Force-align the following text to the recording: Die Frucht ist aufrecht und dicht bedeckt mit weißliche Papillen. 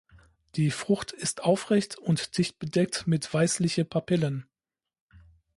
Die 0.55 0.71
Frucht 0.71 1.11
ist 1.11 1.43
aufrecht 1.43 1.95
und 1.99 2.39
dicht 2.39 2.57
bedeckt 2.57 3.05
mit 3.05 3.31
weißliche 3.31 3.85
Papillen. 3.85 4.47